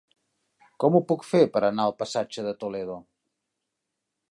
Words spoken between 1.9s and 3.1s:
passatge de Toledo?